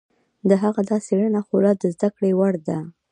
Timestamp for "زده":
1.95-2.09